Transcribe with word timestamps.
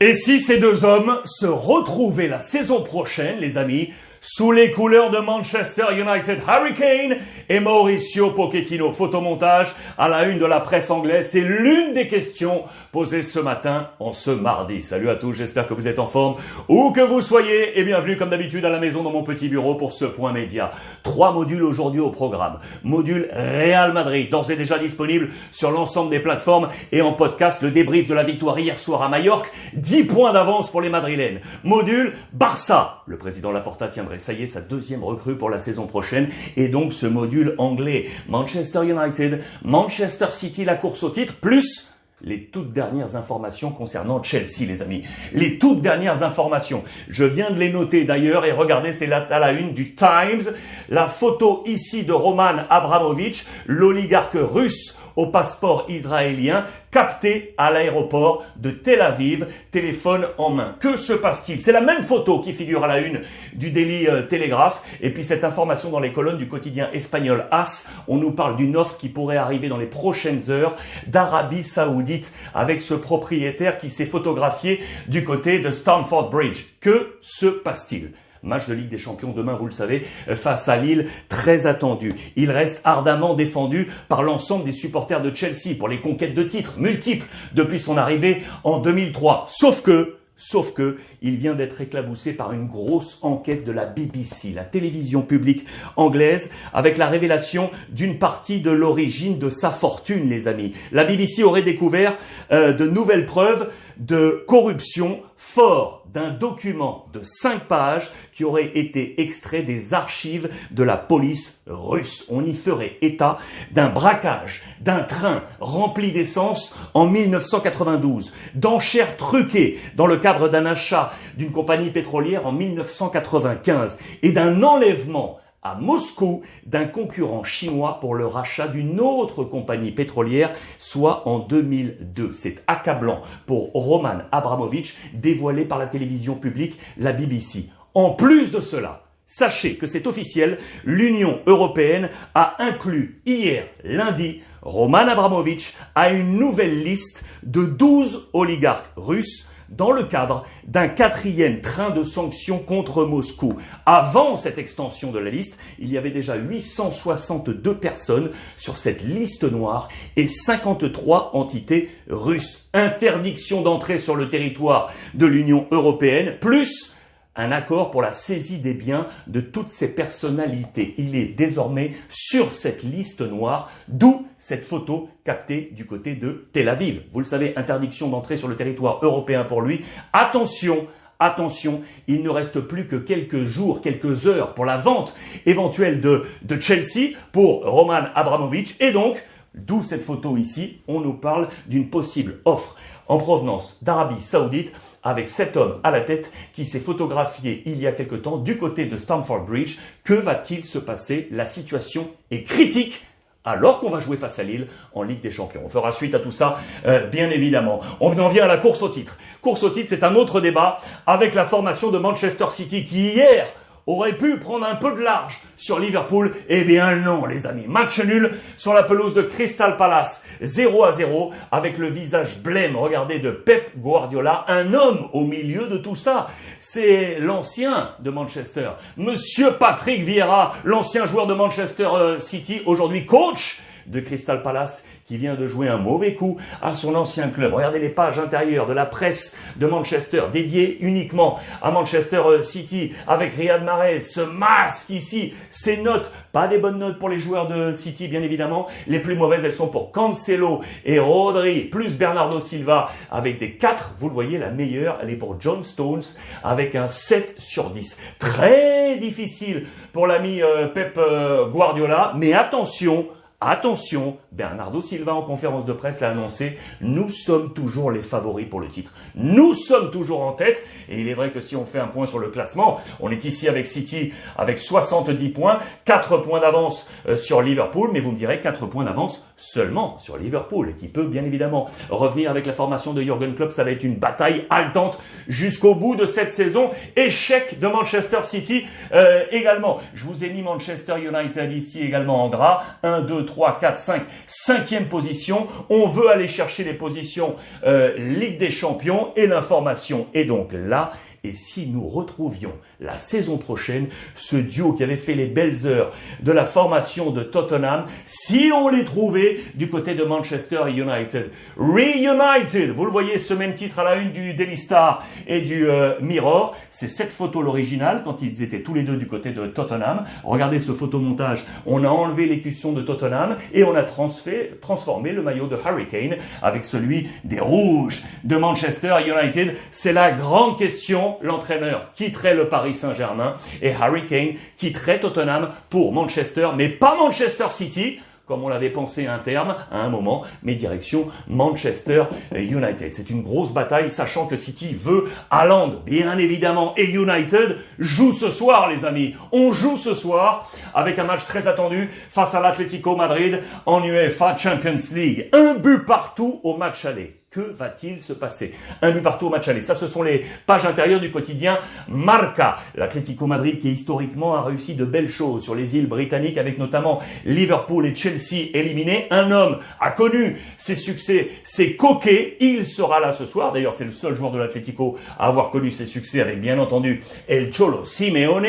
Et 0.00 0.14
si 0.14 0.40
ces 0.40 0.58
deux 0.58 0.84
hommes 0.84 1.20
se 1.24 1.46
retrouvaient 1.46 2.28
la 2.28 2.40
saison 2.40 2.82
prochaine, 2.84 3.40
les 3.40 3.58
amis, 3.58 3.92
sous 4.20 4.52
les 4.52 4.72
couleurs 4.72 5.10
de 5.10 5.18
Manchester 5.18 5.86
United 5.92 6.40
Hurricane 6.46 7.18
et 7.48 7.60
Mauricio 7.60 8.30
Pochettino. 8.30 8.92
Photomontage 8.92 9.74
à 9.96 10.08
la 10.08 10.28
une 10.28 10.38
de 10.38 10.46
la 10.46 10.60
presse 10.60 10.90
anglaise, 10.90 11.28
c'est 11.30 11.40
l'une 11.40 11.94
des 11.94 12.08
questions 12.08 12.64
posées 12.92 13.22
ce 13.22 13.38
matin 13.38 13.90
en 14.00 14.12
ce 14.12 14.30
mardi. 14.30 14.82
Salut 14.82 15.10
à 15.10 15.16
tous, 15.16 15.32
j'espère 15.32 15.68
que 15.68 15.74
vous 15.74 15.88
êtes 15.88 15.98
en 15.98 16.06
forme, 16.06 16.36
où 16.68 16.90
que 16.90 17.00
vous 17.00 17.20
soyez, 17.20 17.78
et 17.78 17.84
bienvenue 17.84 18.16
comme 18.16 18.30
d'habitude 18.30 18.64
à 18.64 18.70
la 18.70 18.78
maison 18.78 19.02
dans 19.02 19.10
mon 19.10 19.22
petit 19.22 19.48
bureau 19.48 19.74
pour 19.74 19.92
ce 19.92 20.04
point 20.04 20.32
média. 20.32 20.72
Trois 21.02 21.32
modules 21.32 21.62
aujourd'hui 21.62 22.00
au 22.00 22.10
programme. 22.10 22.58
Module 22.82 23.28
Real 23.32 23.92
Madrid, 23.92 24.30
d'ores 24.30 24.50
et 24.50 24.56
déjà 24.56 24.78
disponible 24.78 25.30
sur 25.52 25.70
l'ensemble 25.70 26.10
des 26.10 26.20
plateformes 26.20 26.68
et 26.92 27.02
en 27.02 27.12
podcast, 27.12 27.62
le 27.62 27.70
débrief 27.70 28.08
de 28.08 28.14
la 28.14 28.24
victoire 28.24 28.58
hier 28.58 28.78
soir 28.78 29.02
à 29.02 29.08
Majorque, 29.08 29.50
10 29.74 30.04
points 30.04 30.32
d'avance 30.32 30.70
pour 30.70 30.80
les 30.80 30.88
Madrilènes. 30.88 31.40
Module 31.64 32.14
Barça, 32.32 33.02
le 33.06 33.18
président 33.18 33.52
Laporta 33.52 33.88
tient 33.88 34.04
ça 34.18 34.32
y 34.32 34.42
est, 34.42 34.46
sa 34.46 34.60
deuxième 34.60 35.04
recrue 35.04 35.36
pour 35.36 35.50
la 35.50 35.60
saison 35.60 35.86
prochaine. 35.86 36.28
Et 36.56 36.68
donc 36.68 36.92
ce 36.92 37.06
module 37.06 37.54
anglais, 37.58 38.08
Manchester 38.28 38.80
United, 38.84 39.42
Manchester 39.62 40.26
City, 40.30 40.64
la 40.64 40.74
course 40.74 41.02
au 41.02 41.10
titre, 41.10 41.34
plus 41.34 41.88
les 42.22 42.46
toutes 42.46 42.72
dernières 42.72 43.14
informations 43.14 43.70
concernant 43.70 44.22
Chelsea, 44.22 44.66
les 44.66 44.82
amis. 44.82 45.02
Les 45.32 45.58
toutes 45.58 45.80
dernières 45.80 46.22
informations. 46.22 46.82
Je 47.08 47.24
viens 47.24 47.50
de 47.50 47.58
les 47.58 47.72
noter 47.72 48.04
d'ailleurs 48.04 48.44
et 48.44 48.52
regardez, 48.52 48.92
c'est 48.92 49.10
à 49.12 49.38
la 49.38 49.52
une 49.52 49.72
du 49.72 49.94
Times. 49.94 50.52
La 50.88 51.06
photo 51.06 51.62
ici 51.66 52.04
de 52.04 52.12
Roman 52.12 52.64
Abramovich, 52.70 53.46
l'oligarque 53.66 54.36
russe 54.36 54.98
au 55.18 55.26
passeport 55.26 55.84
israélien, 55.88 56.64
capté 56.92 57.52
à 57.58 57.72
l'aéroport 57.72 58.44
de 58.54 58.70
Tel 58.70 59.00
Aviv, 59.00 59.48
téléphone 59.72 60.28
en 60.38 60.50
main. 60.50 60.76
Que 60.78 60.96
se 60.96 61.12
passe-t-il? 61.12 61.60
C'est 61.60 61.72
la 61.72 61.80
même 61.80 62.04
photo 62.04 62.40
qui 62.40 62.52
figure 62.52 62.84
à 62.84 62.86
la 62.86 63.00
une 63.00 63.22
du 63.52 63.72
Daily 63.72 64.06
euh, 64.06 64.22
Telegraph. 64.22 64.80
Et 65.00 65.10
puis 65.10 65.24
cette 65.24 65.42
information 65.42 65.90
dans 65.90 65.98
les 65.98 66.12
colonnes 66.12 66.38
du 66.38 66.48
quotidien 66.48 66.88
espagnol 66.92 67.46
AS, 67.50 67.90
on 68.06 68.16
nous 68.16 68.30
parle 68.30 68.54
d'une 68.54 68.76
offre 68.76 68.96
qui 68.96 69.08
pourrait 69.08 69.38
arriver 69.38 69.68
dans 69.68 69.76
les 69.76 69.86
prochaines 69.86 70.50
heures 70.50 70.76
d'Arabie 71.08 71.64
Saoudite 71.64 72.32
avec 72.54 72.80
ce 72.80 72.94
propriétaire 72.94 73.80
qui 73.80 73.90
s'est 73.90 74.06
photographié 74.06 74.80
du 75.08 75.24
côté 75.24 75.58
de 75.58 75.72
Stamford 75.72 76.30
Bridge. 76.30 76.64
Que 76.80 77.18
se 77.22 77.46
passe-t-il? 77.46 78.12
Match 78.42 78.66
de 78.66 78.74
Ligue 78.74 78.88
des 78.88 78.98
Champions 78.98 79.32
demain, 79.32 79.54
vous 79.54 79.66
le 79.66 79.70
savez, 79.70 80.06
face 80.34 80.68
à 80.68 80.76
Lille, 80.76 81.08
très 81.28 81.66
attendu. 81.66 82.14
Il 82.36 82.50
reste 82.50 82.80
ardemment 82.84 83.34
défendu 83.34 83.88
par 84.08 84.22
l'ensemble 84.22 84.64
des 84.64 84.72
supporters 84.72 85.22
de 85.22 85.34
Chelsea 85.34 85.76
pour 85.78 85.88
les 85.88 86.00
conquêtes 86.00 86.34
de 86.34 86.42
titres 86.42 86.78
multiples 86.78 87.26
depuis 87.54 87.78
son 87.78 87.96
arrivée 87.96 88.42
en 88.64 88.78
2003. 88.78 89.46
Sauf 89.48 89.82
que, 89.82 90.18
Sauf 90.40 90.72
que, 90.72 90.98
il 91.20 91.34
vient 91.34 91.56
d'être 91.56 91.80
éclaboussé 91.80 92.32
par 92.32 92.52
une 92.52 92.68
grosse 92.68 93.18
enquête 93.22 93.64
de 93.64 93.72
la 93.72 93.86
BBC, 93.86 94.52
la 94.54 94.62
télévision 94.62 95.22
publique 95.22 95.66
anglaise, 95.96 96.52
avec 96.72 96.96
la 96.96 97.08
révélation 97.08 97.72
d'une 97.90 98.20
partie 98.20 98.60
de 98.60 98.70
l'origine 98.70 99.40
de 99.40 99.48
sa 99.48 99.70
fortune, 99.70 100.28
les 100.28 100.46
amis. 100.46 100.74
La 100.92 101.02
BBC 101.02 101.42
aurait 101.42 101.62
découvert 101.62 102.16
euh, 102.52 102.72
de 102.72 102.86
nouvelles 102.86 103.26
preuves 103.26 103.68
de 103.98 104.44
corruption 104.46 105.22
fort 105.36 105.98
d'un 106.12 106.30
document 106.30 107.06
de 107.12 107.20
cinq 107.22 107.64
pages 107.64 108.10
qui 108.32 108.44
aurait 108.44 108.78
été 108.78 109.20
extrait 109.20 109.62
des 109.62 109.94
archives 109.94 110.50
de 110.70 110.82
la 110.82 110.96
police 110.96 111.62
russe. 111.66 112.26
On 112.30 112.44
y 112.44 112.54
ferait 112.54 112.96
état 113.02 113.36
d'un 113.72 113.88
braquage 113.88 114.62
d'un 114.80 115.00
train 115.00 115.42
rempli 115.60 116.12
d'essence 116.12 116.76
en 116.94 117.06
1992, 117.06 118.32
d'enchères 118.54 119.16
truquées 119.16 119.78
dans 119.96 120.06
le 120.06 120.16
cadre 120.16 120.48
d'un 120.48 120.66
achat 120.66 121.12
d'une 121.36 121.52
compagnie 121.52 121.90
pétrolière 121.90 122.46
en 122.46 122.52
1995 122.52 123.98
et 124.22 124.32
d'un 124.32 124.62
enlèvement 124.62 125.38
à 125.62 125.74
Moscou 125.74 126.42
d'un 126.66 126.86
concurrent 126.86 127.44
chinois 127.44 127.98
pour 128.00 128.14
le 128.14 128.26
rachat 128.26 128.68
d'une 128.68 129.00
autre 129.00 129.44
compagnie 129.44 129.90
pétrolière, 129.90 130.50
soit 130.78 131.26
en 131.28 131.40
2002. 131.40 132.32
C'est 132.32 132.62
accablant 132.66 133.20
pour 133.46 133.72
Roman 133.72 134.18
Abramovich, 134.32 134.96
dévoilé 135.14 135.64
par 135.64 135.78
la 135.78 135.86
télévision 135.86 136.34
publique, 136.34 136.78
la 136.96 137.12
BBC. 137.12 137.70
En 137.94 138.10
plus 138.10 138.50
de 138.50 138.60
cela, 138.60 139.04
sachez 139.26 139.76
que 139.76 139.86
c'est 139.86 140.06
officiel, 140.06 140.58
l'Union 140.84 141.40
européenne 141.46 142.10
a 142.34 142.62
inclus 142.62 143.20
hier 143.26 143.66
lundi 143.84 144.42
Roman 144.62 145.08
Abramovich 145.08 145.74
à 145.94 146.10
une 146.10 146.36
nouvelle 146.38 146.82
liste 146.82 147.24
de 147.42 147.64
12 147.64 148.30
oligarques 148.32 148.90
russes 148.96 149.48
dans 149.68 149.92
le 149.92 150.04
cadre 150.04 150.44
d'un 150.66 150.88
quatrième 150.88 151.60
train 151.60 151.90
de 151.90 152.02
sanctions 152.02 152.58
contre 152.58 153.04
Moscou. 153.04 153.56
Avant 153.86 154.36
cette 154.36 154.58
extension 154.58 155.12
de 155.12 155.18
la 155.18 155.30
liste, 155.30 155.58
il 155.78 155.90
y 155.90 155.98
avait 155.98 156.10
déjà 156.10 156.36
862 156.36 157.76
personnes 157.76 158.30
sur 158.56 158.78
cette 158.78 159.02
liste 159.02 159.44
noire 159.44 159.88
et 160.16 160.28
53 160.28 161.30
entités 161.34 161.90
russes. 162.08 162.68
Interdiction 162.74 163.62
d'entrée 163.62 163.98
sur 163.98 164.16
le 164.16 164.28
territoire 164.28 164.92
de 165.14 165.26
l'Union 165.26 165.66
européenne, 165.70 166.36
plus 166.40 166.97
un 167.38 167.52
accord 167.52 167.90
pour 167.90 168.02
la 168.02 168.12
saisie 168.12 168.58
des 168.58 168.74
biens 168.74 169.06
de 169.28 169.40
toutes 169.40 169.68
ces 169.68 169.94
personnalités. 169.94 170.94
Il 170.98 171.16
est 171.16 171.28
désormais 171.28 171.94
sur 172.10 172.52
cette 172.52 172.82
liste 172.82 173.22
noire, 173.22 173.70
d'où 173.86 174.26
cette 174.38 174.64
photo 174.64 175.08
captée 175.24 175.70
du 175.74 175.86
côté 175.86 176.14
de 176.14 176.48
Tel 176.52 176.68
Aviv. 176.68 177.02
Vous 177.12 177.20
le 177.20 177.24
savez, 177.24 177.56
interdiction 177.56 178.08
d'entrer 178.08 178.36
sur 178.36 178.48
le 178.48 178.56
territoire 178.56 178.98
européen 179.02 179.44
pour 179.44 179.62
lui. 179.62 179.84
Attention, 180.12 180.86
Attention, 181.20 181.82
il 182.06 182.22
ne 182.22 182.30
reste 182.30 182.60
plus 182.60 182.86
que 182.86 182.94
quelques 182.94 183.42
jours, 183.42 183.82
quelques 183.82 184.28
heures 184.28 184.54
pour 184.54 184.64
la 184.64 184.76
vente 184.76 185.16
éventuelle 185.46 186.00
de, 186.00 186.24
de 186.42 186.60
Chelsea 186.60 187.16
pour 187.32 187.64
Roman 187.64 188.04
Abramovich. 188.14 188.76
Et 188.78 188.92
donc, 188.92 189.20
d'où 189.54 189.82
cette 189.82 190.02
photo 190.02 190.36
ici, 190.36 190.80
on 190.88 191.00
nous 191.00 191.14
parle 191.14 191.48
d'une 191.66 191.90
possible 191.90 192.40
offre 192.44 192.76
en 193.08 193.18
provenance 193.18 193.78
d'Arabie 193.82 194.22
Saoudite 194.22 194.72
avec 195.02 195.28
cet 195.30 195.56
homme 195.56 195.80
à 195.82 195.90
la 195.90 196.00
tête 196.00 196.32
qui 196.52 196.64
s'est 196.64 196.80
photographié 196.80 197.62
il 197.66 197.80
y 197.80 197.86
a 197.86 197.92
quelque 197.92 198.16
temps 198.16 198.36
du 198.36 198.58
côté 198.58 198.86
de 198.86 198.96
Stamford 198.96 199.44
Bridge. 199.44 199.78
Que 200.04 200.14
va-t-il 200.14 200.64
se 200.64 200.78
passer? 200.78 201.28
La 201.30 201.46
situation 201.46 202.08
est 202.30 202.42
critique 202.42 203.02
alors 203.44 203.80
qu'on 203.80 203.88
va 203.88 204.00
jouer 204.00 204.18
face 204.18 204.38
à 204.38 204.42
Lille 204.42 204.66
en 204.94 205.02
Ligue 205.02 205.20
des 205.20 205.30
Champions. 205.30 205.62
On 205.64 205.68
fera 205.70 205.92
suite 205.92 206.14
à 206.14 206.18
tout 206.18 206.32
ça, 206.32 206.58
euh, 206.86 207.06
bien 207.06 207.30
évidemment. 207.30 207.80
On 208.00 208.18
en 208.18 208.28
vient 208.28 208.44
à 208.44 208.48
la 208.48 208.58
course 208.58 208.82
au 208.82 208.90
titre. 208.90 209.16
Course 209.40 209.62
au 209.62 209.70
titre, 209.70 209.88
c'est 209.88 210.04
un 210.04 210.14
autre 210.16 210.40
débat 210.40 210.80
avec 211.06 211.34
la 211.34 211.44
formation 211.44 211.90
de 211.90 211.98
Manchester 211.98 212.46
City 212.50 212.84
qui 212.84 213.12
hier 213.12 213.46
aurait 213.88 214.16
pu 214.16 214.36
prendre 214.36 214.66
un 214.66 214.76
peu 214.76 214.94
de 214.94 215.00
large 215.00 215.40
sur 215.56 215.80
Liverpool. 215.80 216.34
Eh 216.48 216.62
bien 216.64 216.96
non, 216.96 217.24
les 217.24 217.46
amis. 217.46 217.64
Match 217.66 217.98
nul 218.00 218.32
sur 218.56 218.74
la 218.74 218.82
pelouse 218.82 219.14
de 219.14 219.22
Crystal 219.22 219.76
Palace. 219.76 220.26
0 220.42 220.84
à 220.84 220.92
0 220.92 221.32
avec 221.50 221.78
le 221.78 221.88
visage 221.88 222.38
blême, 222.38 222.76
regardez, 222.76 223.18
de 223.18 223.30
Pep 223.30 223.70
Guardiola. 223.78 224.44
Un 224.48 224.74
homme 224.74 225.08
au 225.12 225.24
milieu 225.24 225.66
de 225.66 225.78
tout 225.78 225.94
ça. 225.94 226.28
C'est 226.60 227.18
l'ancien 227.18 227.90
de 228.00 228.10
Manchester. 228.10 228.70
Monsieur 228.96 229.52
Patrick 229.52 230.02
Vieira, 230.02 230.54
l'ancien 230.64 231.06
joueur 231.06 231.26
de 231.26 231.34
Manchester 231.34 231.88
euh, 231.94 232.18
City, 232.18 232.60
aujourd'hui 232.66 233.06
coach 233.06 233.62
de 233.86 234.00
Crystal 234.00 234.42
Palace 234.42 234.84
qui 235.08 235.16
vient 235.16 235.34
de 235.34 235.46
jouer 235.46 235.68
un 235.68 235.78
mauvais 235.78 236.14
coup 236.14 236.38
à 236.60 236.74
son 236.74 236.94
ancien 236.94 237.30
club. 237.30 237.54
Regardez 237.54 237.78
les 237.78 237.88
pages 237.88 238.18
intérieures 238.18 238.66
de 238.66 238.74
la 238.74 238.84
presse 238.84 239.38
de 239.56 239.66
Manchester, 239.66 240.24
dédiées 240.30 240.76
uniquement 240.80 241.40
à 241.62 241.70
Manchester 241.70 242.20
euh, 242.26 242.42
City, 242.42 242.92
avec 243.06 243.34
Riyad 243.34 243.64
Mahrez, 243.64 244.02
ce 244.02 244.20
masque 244.20 244.90
ici, 244.90 245.32
ces 245.50 245.78
notes, 245.78 246.12
pas 246.32 246.46
des 246.46 246.58
bonnes 246.58 246.78
notes 246.78 246.98
pour 246.98 247.08
les 247.08 247.18
joueurs 247.18 247.48
de 247.48 247.72
City, 247.72 248.06
bien 248.08 248.22
évidemment. 248.22 248.68
Les 248.86 248.98
plus 248.98 249.16
mauvaises, 249.16 249.42
elles 249.44 249.52
sont 249.52 249.68
pour 249.68 249.92
Cancelo 249.92 250.60
et 250.84 250.98
Rodri, 250.98 251.62
plus 251.62 251.96
Bernardo 251.96 252.38
Silva, 252.40 252.92
avec 253.10 253.38
des 253.38 253.52
4. 253.52 253.94
Vous 253.98 254.08
le 254.08 254.14
voyez, 254.14 254.36
la 254.36 254.50
meilleure, 254.50 254.98
elle 255.02 255.08
est 255.08 255.16
pour 255.16 255.40
John 255.40 255.64
Stones, 255.64 256.04
avec 256.44 256.74
un 256.74 256.86
7 256.86 257.36
sur 257.38 257.70
10. 257.70 257.98
Très 258.18 258.98
difficile 258.98 259.66
pour 259.94 260.06
l'ami 260.06 260.42
euh, 260.42 260.66
Pep 260.68 260.98
euh, 260.98 261.46
Guardiola, 261.46 262.12
mais 262.14 262.34
attention, 262.34 263.06
Attention, 263.40 264.16
Bernardo 264.32 264.82
Silva 264.82 265.14
en 265.14 265.22
conférence 265.22 265.64
de 265.64 265.72
presse 265.72 266.00
l'a 266.00 266.10
annoncé, 266.10 266.58
nous 266.80 267.08
sommes 267.08 267.52
toujours 267.54 267.90
les 267.90 268.02
favoris 268.02 268.46
pour 268.46 268.60
le 268.60 268.68
titre. 268.68 268.92
Nous 269.14 269.54
sommes 269.54 269.90
toujours 269.90 270.22
en 270.22 270.32
tête 270.32 270.62
et 270.88 271.00
il 271.00 271.08
est 271.08 271.14
vrai 271.14 271.30
que 271.30 271.40
si 271.40 271.56
on 271.56 271.64
fait 271.64 271.78
un 271.78 271.86
point 271.86 272.06
sur 272.06 272.18
le 272.18 272.28
classement, 272.28 272.80
on 273.00 273.10
est 273.10 273.24
ici 273.24 273.48
avec 273.48 273.66
City 273.66 274.12
avec 274.36 274.58
70 274.58 275.30
points, 275.30 275.58
4 275.86 276.18
points 276.18 276.40
d'avance 276.40 276.90
euh, 277.08 277.16
sur 277.16 277.42
Liverpool, 277.42 277.90
mais 277.92 278.00
vous 278.00 278.12
me 278.12 278.18
direz 278.18 278.40
4 278.40 278.66
points 278.66 278.84
d'avance 278.84 279.24
seulement 279.36 279.98
sur 279.98 280.18
Liverpool 280.18 280.74
qui 280.76 280.88
peut 280.88 281.06
bien 281.06 281.24
évidemment 281.24 281.68
revenir 281.90 282.30
avec 282.30 282.44
la 282.44 282.52
formation 282.52 282.92
de 282.92 283.02
Jürgen 283.02 283.34
Klopp, 283.34 283.52
ça 283.52 283.64
va 283.64 283.70
être 283.70 283.84
une 283.84 283.96
bataille 283.96 284.44
haletante 284.50 284.98
jusqu'au 285.28 285.74
bout 285.74 285.96
de 285.96 286.06
cette 286.06 286.32
saison. 286.32 286.70
Échec 286.96 287.58
de 287.60 287.66
Manchester 287.68 288.18
City 288.24 288.66
euh, 288.92 289.24
également. 289.30 289.80
Je 289.94 290.04
vous 290.04 290.24
ai 290.24 290.30
mis 290.30 290.42
Manchester 290.42 290.94
United 290.98 291.52
ici 291.52 291.82
également 291.82 292.24
en 292.24 292.28
gras. 292.28 292.62
1, 292.82 293.02
2, 293.02 293.26
3, 293.26 293.58
4, 293.60 293.78
5, 293.78 294.02
cinquième 294.28 294.86
position. 294.86 295.48
On 295.68 295.88
veut 295.88 296.08
aller 296.08 296.28
chercher 296.28 296.62
les 296.62 296.74
positions 296.74 297.34
euh, 297.66 297.96
Ligue 297.96 298.38
des 298.38 298.52
Champions 298.52 299.08
et 299.16 299.26
l'information 299.26 300.06
est 300.14 300.24
donc 300.24 300.52
là. 300.52 300.92
Et 301.24 301.34
si 301.34 301.66
nous 301.66 301.88
retrouvions 301.88 302.52
la 302.80 302.96
saison 302.96 303.38
prochaine 303.38 303.88
ce 304.14 304.36
duo 304.36 304.72
qui 304.72 304.84
avait 304.84 304.96
fait 304.96 305.14
les 305.14 305.26
belles 305.26 305.66
heures 305.66 305.92
de 306.20 306.30
la 306.30 306.44
formation 306.44 307.10
de 307.10 307.24
Tottenham, 307.24 307.86
si 308.04 308.52
on 308.54 308.68
les 308.68 308.84
trouvait 308.84 309.40
du 309.56 309.68
côté 309.68 309.94
de 309.94 310.04
Manchester 310.04 310.60
United, 310.68 311.30
Reunited, 311.56 312.70
vous 312.70 312.84
le 312.84 312.92
voyez, 312.92 313.18
ce 313.18 313.34
même 313.34 313.54
titre 313.54 313.80
à 313.80 313.84
la 313.84 313.96
une 313.96 314.12
du 314.12 314.34
Daily 314.34 314.56
Star 314.56 315.04
et 315.26 315.40
du 315.40 315.68
euh, 315.68 315.98
Mirror, 316.00 316.56
c'est 316.70 316.88
cette 316.88 317.12
photo 317.12 317.42
l'original 317.42 318.02
quand 318.04 318.22
ils 318.22 318.42
étaient 318.44 318.60
tous 318.60 318.74
les 318.74 318.82
deux 318.82 318.96
du 318.96 319.08
côté 319.08 319.30
de 319.30 319.46
Tottenham. 319.46 320.04
Regardez 320.22 320.60
ce 320.60 320.72
photomontage, 320.72 321.44
on 321.66 321.82
a 321.82 321.88
enlevé 321.88 322.26
l'écusson 322.26 322.72
de 322.72 322.82
Tottenham 322.82 323.36
et 323.52 323.64
on 323.64 323.74
a 323.74 323.82
transformé 323.82 325.12
le 325.12 325.22
maillot 325.22 325.48
de 325.48 325.56
Hurricane 325.56 326.16
avec 326.42 326.64
celui 326.64 327.08
des 327.24 327.40
Rouges 327.40 328.02
de 328.22 328.36
Manchester 328.36 328.94
United. 329.04 329.56
C'est 329.72 329.92
la 329.92 330.12
grande 330.12 330.58
question 330.58 331.07
l'entraîneur 331.22 331.92
quitterait 331.94 332.34
le 332.34 332.48
Paris 332.48 332.74
Saint-Germain 332.74 333.36
et 333.62 333.72
Harry 333.72 334.06
Kane 334.06 334.34
quitterait 334.56 335.00
Tottenham 335.00 335.50
pour 335.70 335.92
Manchester, 335.92 336.48
mais 336.56 336.68
pas 336.68 336.96
Manchester 336.96 337.46
City, 337.50 338.00
comme 338.28 338.44
on 338.44 338.48
l'avait 338.48 338.70
pensé 338.70 339.06
un 339.06 339.18
terme, 339.18 339.56
à 339.72 339.78
un 339.78 339.88
moment, 339.88 340.22
mais 340.42 340.54
direction 340.54 341.08
Manchester 341.28 342.04
United. 342.34 342.94
C'est 342.94 343.08
une 343.10 343.22
grosse 343.22 343.52
bataille, 343.52 343.90
sachant 343.90 344.26
que 344.26 344.36
City 344.36 344.76
veut 344.78 345.08
Haaland, 345.30 345.82
bien 345.86 346.18
évidemment, 346.18 346.74
et 346.76 346.84
United 346.84 347.56
joue 347.78 348.12
ce 348.12 348.30
soir, 348.30 348.68
les 348.68 348.84
amis. 348.84 349.14
On 349.32 349.52
joue 349.52 349.78
ce 349.78 349.94
soir 349.94 350.50
avec 350.74 350.98
un 350.98 351.04
match 351.04 351.24
très 351.24 351.48
attendu 351.48 351.88
face 352.10 352.34
à 352.34 352.40
l'Atlético 352.40 352.96
Madrid 352.96 353.42
en 353.64 353.82
UEFA 353.82 354.36
Champions 354.36 354.76
League. 354.92 355.30
Un 355.32 355.54
but 355.54 355.86
partout 355.86 356.40
au 356.44 356.56
match 356.56 356.84
aller. 356.84 357.17
Que 357.30 357.40
va-t-il 357.40 358.00
se 358.00 358.14
passer 358.14 358.54
Un 358.80 358.90
but 358.90 359.02
partout 359.02 359.26
au 359.26 359.28
match 359.28 359.46
aller. 359.48 359.60
Ça, 359.60 359.74
ce 359.74 359.86
sont 359.86 360.02
les 360.02 360.24
pages 360.46 360.64
intérieures 360.64 360.98
du 360.98 361.10
quotidien 361.10 361.58
Marca. 361.86 362.56
L'Atlético 362.74 363.26
Madrid 363.26 363.60
qui 363.60 363.70
historiquement 363.70 364.34
a 364.34 364.40
réussi 364.40 364.74
de 364.74 364.86
belles 364.86 365.10
choses 365.10 365.44
sur 365.44 365.54
les 365.54 365.76
îles 365.76 365.88
britanniques 365.88 366.38
avec 366.38 366.56
notamment 366.56 367.02
Liverpool 367.26 367.84
et 367.84 367.94
Chelsea 367.94 368.48
éliminés. 368.54 369.08
Un 369.10 369.30
homme 369.30 369.58
a 369.78 369.90
connu 369.90 370.40
ses 370.56 370.74
succès, 370.74 371.28
ses 371.44 371.76
coquets. 371.76 372.38
Il 372.40 372.66
sera 372.66 372.98
là 372.98 373.12
ce 373.12 373.26
soir. 373.26 373.52
D'ailleurs, 373.52 373.74
c'est 373.74 373.84
le 373.84 373.90
seul 373.90 374.16
joueur 374.16 374.30
de 374.30 374.38
l'Atlético 374.38 374.96
à 375.18 375.26
avoir 375.26 375.50
connu 375.50 375.70
ses 375.70 375.84
succès 375.84 376.22
avec 376.22 376.40
bien 376.40 376.58
entendu 376.58 377.02
El 377.28 377.52
Cholo 377.52 377.84
Simeone. 377.84 378.46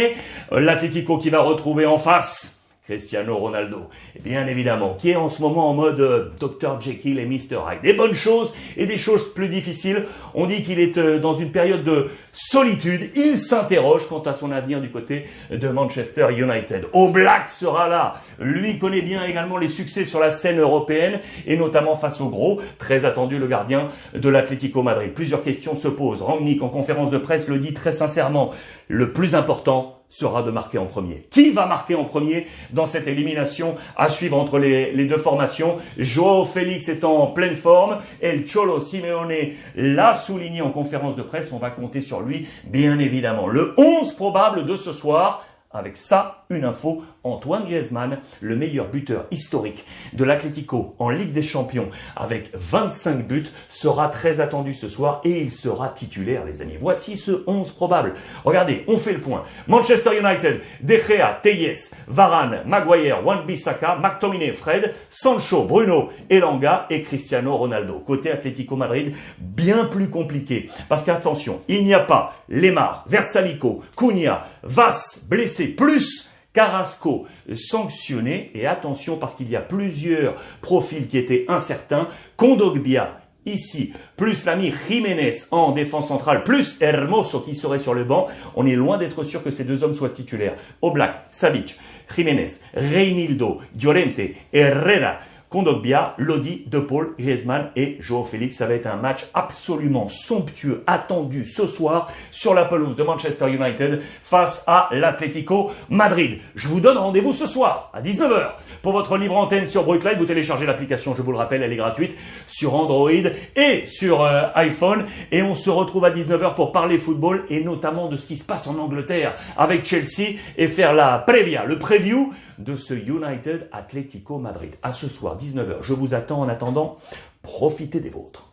L'Atlético 0.52 1.18
qui 1.18 1.30
va 1.30 1.42
retrouver 1.42 1.86
en 1.86 2.00
face 2.00 2.59
Cristiano 2.90 3.38
Ronaldo, 3.38 3.88
bien 4.24 4.48
évidemment, 4.48 4.96
qui 4.96 5.12
est 5.12 5.16
en 5.16 5.30
ce 5.30 5.44
moment 5.44 5.70
en 5.70 5.76
mode 5.76 6.00
euh, 6.00 6.30
Dr 6.40 6.82
Jekyll 6.82 7.20
et 7.20 7.26
Mr 7.28 7.60
Hyde. 7.70 7.84
Des 7.84 7.94
bonnes 7.94 8.16
choses 8.16 8.52
et 8.78 8.88
des 8.88 8.98
choses 8.98 9.32
plus 9.32 9.48
difficiles. 9.48 10.06
On 10.34 10.48
dit 10.48 10.64
qu'il 10.64 10.80
est 10.80 10.98
euh, 10.98 11.20
dans 11.20 11.36
une 11.36 11.52
période 11.52 11.84
de 11.84 12.10
solitude. 12.32 13.12
Il 13.16 13.38
s'interroge 13.38 14.08
quant 14.10 14.22
à 14.22 14.34
son 14.34 14.52
avenir 14.52 14.82
du 14.82 14.90
côté 14.90 15.28
de 15.52 15.70
Manchester 15.70 16.30
United. 16.36 16.88
Black 17.14 17.48
sera 17.48 17.88
là. 17.88 18.16
Lui 18.40 18.80
connaît 18.80 19.04
bien 19.04 19.24
également 19.24 19.60
les 19.60 19.68
succès 19.68 20.04
sur 20.04 20.20
la 20.20 20.32
scène 20.32 20.60
européenne 20.60 21.20
et 21.46 21.58
notamment 21.58 21.96
face 21.96 22.20
au 22.22 22.30
gros, 22.30 22.60
très 22.80 23.06
attendu 23.06 23.38
le 23.38 23.46
gardien 23.46 23.90
de 24.16 24.30
l'Atlético 24.30 24.82
Madrid. 24.82 25.14
Plusieurs 25.14 25.44
questions 25.44 25.76
se 25.76 25.90
posent. 25.90 26.24
Rangnick 26.24 26.64
en 26.64 26.70
conférence 26.70 27.12
de 27.12 27.20
presse 27.20 27.50
le 27.50 27.60
dit 27.60 27.76
très 27.76 27.92
sincèrement. 27.92 28.50
Le 28.88 29.14
plus 29.14 29.36
important, 29.36 29.99
sera 30.10 30.42
de 30.42 30.50
marquer 30.50 30.80
en 30.80 30.86
premier. 30.86 31.28
Qui 31.30 31.52
va 31.52 31.68
marquer 31.68 31.96
en 31.96 32.04
premier 32.04 32.48
dans 32.72 32.88
cette 32.88 33.08
élimination 33.08 33.78
à 33.96 34.10
suivre 34.10 34.38
entre 34.38 34.58
les, 34.58 35.06
deux 35.06 35.18
formations? 35.18 35.78
Joao 35.98 36.46
Félix 36.46 36.90
est 36.90 37.04
en 37.04 37.28
pleine 37.28 37.56
forme. 37.56 37.98
El 38.20 38.46
Cholo 38.46 38.82
Simeone 38.82 39.54
l'a 39.76 40.16
souligné 40.16 40.62
en 40.62 40.72
conférence 40.72 41.16
de 41.16 41.22
presse. 41.22 41.52
On 41.54 41.60
va 41.60 41.70
compter 41.70 42.02
sur 42.02 42.22
lui, 42.22 42.48
bien 42.66 42.98
évidemment. 43.00 43.48
Le 43.48 43.74
11 43.78 44.14
probable 44.14 44.66
de 44.66 44.76
ce 44.76 44.92
soir, 44.92 45.46
avec 45.72 45.98
ça, 45.98 46.46
une 46.50 46.66
info, 46.66 47.04
Antoine 47.24 47.66
Griezmann, 47.66 48.18
le 48.42 48.56
meilleur 48.56 48.88
buteur 48.88 49.26
historique 49.30 49.86
de 50.14 50.24
l'Atlético 50.24 50.96
en 50.98 51.10
Ligue 51.10 51.32
des 51.32 51.44
Champions, 51.44 51.90
avec 52.16 52.50
25 52.56 53.28
buts, 53.28 53.46
sera 53.68 54.08
très 54.08 54.40
attendu 54.40 54.74
ce 54.74 54.90
soir 54.90 55.22
et 55.26 55.42
il 55.42 55.52
sera 55.52 55.90
titulaire, 55.90 56.44
les 56.44 56.64
amis. 56.64 56.78
Voici 56.80 57.18
ce 57.18 57.44
11 57.46 57.72
probable. 57.74 58.16
Regardez, 58.46 58.84
on 58.88 58.98
fait 58.98 59.14
le 59.14 59.20
point. 59.20 59.44
Manchester 59.68 60.18
United, 60.18 60.62
De 60.82 60.96
Gea, 60.96 61.40
Teyes, 61.44 61.92
Varane, 62.08 62.64
Maguire, 62.66 63.24
Wan-Bissaka, 63.24 63.98
McTominay, 63.98 64.54
Fred, 64.54 64.96
Sancho, 65.12 65.66
Bruno, 65.66 66.10
Elanga 66.32 66.88
et 66.90 67.04
Cristiano 67.04 67.56
Ronaldo. 67.58 68.00
Côté 68.00 68.32
Atlético 68.32 68.76
Madrid, 68.76 69.14
bien 69.38 69.86
plus 69.86 70.10
compliqué. 70.10 70.72
Parce 70.88 71.04
qu'attention, 71.04 71.62
il 71.68 71.86
n'y 71.86 71.94
a 71.94 72.00
pas 72.00 72.34
Lemar, 72.48 73.06
Versalico, 73.08 73.84
Cunha, 73.96 74.48
Vas, 74.64 75.26
blessé, 75.30 75.59
plus 75.68 76.32
Carrasco 76.54 77.28
sanctionné, 77.54 78.52
et 78.56 78.66
attention 78.66 79.18
parce 79.18 79.36
qu'il 79.36 79.50
y 79.50 79.56
a 79.56 79.62
plusieurs 79.62 80.36
profils 80.62 81.08
qui 81.08 81.18
étaient 81.18 81.46
incertains, 81.48 82.08
Kondogbia 82.38 83.20
ici, 83.46 83.94
plus 84.18 84.46
l'ami 84.46 84.74
Jiménez 84.88 85.34
en 85.52 85.72
défense 85.72 86.08
centrale, 86.08 86.44
plus 86.44 86.78
Hermoso 86.82 87.42
qui 87.42 87.56
serait 87.56 87.80
sur 87.80 87.94
le 87.94 88.04
banc, 88.04 88.28
on 88.56 88.66
est 88.66 88.76
loin 88.76 88.98
d'être 88.98 89.24
sûr 89.24 89.44
que 89.44 89.52
ces 89.52 89.64
deux 89.64 89.84
hommes 89.84 89.94
soient 89.94 90.10
titulaires. 90.10 90.56
Oblak, 90.82 91.26
Savic, 91.32 91.78
Jiménez, 92.16 92.50
Reinildo, 92.74 93.60
Llorente, 93.82 94.22
Herrera, 94.54 95.20
Kondogbia, 95.50 96.14
Lodi, 96.18 96.64
De 96.68 96.80
Paul, 96.80 97.16
Griezmann 97.18 97.72
et 97.76 97.98
Joao 98.00 98.24
Félix. 98.24 98.58
Ça 98.58 98.68
va 98.68 98.76
être 98.76 98.86
un 98.86 98.98
match 98.98 99.26
absolument 99.34 100.08
somptueux, 100.08 100.84
attendu 100.86 101.44
ce 101.44 101.66
soir 101.66 102.12
sur 102.32 102.54
la 102.54 102.66
pelouse 102.66 102.96
de 102.96 103.04
Manchester 103.04 103.50
United 103.52 104.02
face 104.22 104.64
à 104.68 104.90
l'Atlético 104.92 105.72
Madrid. 105.90 106.40
Je 106.56 106.68
vous 106.68 106.80
donne 106.80 106.98
rendez-vous 106.98 107.34
ce 107.34 107.48
soir 107.48 107.90
à 107.94 108.02
19h 108.02 108.52
pour 108.84 108.92
votre 108.92 109.18
libre 109.18 109.38
antenne 109.38 109.68
sur 109.68 109.84
Brookline. 109.84 110.18
Vous 110.20 110.26
téléchargez 110.26 110.68
l'application, 110.68 111.16
je 111.16 111.24
vous 111.24 111.32
le 111.32 111.38
rappelle, 111.38 111.64
elle 111.64 111.74
est 111.74 111.78
gratuite 111.78 112.16
sur 112.46 112.76
Android 112.76 113.10
et 113.12 113.86
sur 113.88 114.24
euh, 114.24 114.44
iPhone. 114.54 115.06
Et 115.32 115.42
on 115.42 115.56
se 115.56 115.72
retrouve 115.72 116.06
à 116.06 116.12
19h 116.12 116.54
pour 116.54 116.72
parler 116.72 117.00
football 117.00 117.46
et 117.50 117.64
notamment 117.64 118.08
de 118.08 118.18
ce 118.18 118.28
qui 118.28 118.38
se 118.38 118.46
passe 118.46 118.68
en 118.68 118.78
Angleterre 118.78 119.36
avec 119.58 119.84
Chelsea 119.84 120.38
et 120.58 120.68
faire 120.68 120.94
la 120.94 121.18
previa, 121.18 121.66
le 121.66 121.80
preview 121.80 122.34
de 122.60 122.76
ce 122.76 122.94
United 122.94 123.70
Atlético 123.72 124.38
Madrid. 124.38 124.76
À 124.84 124.92
ce 124.92 125.08
soir, 125.08 125.38
19h. 125.38 125.82
Je 125.82 125.94
vous 125.94 126.14
attends 126.14 126.42
en 126.42 126.50
attendant. 126.50 126.98
Profitez 127.42 128.00
des 128.00 128.10
vôtres. 128.10 128.49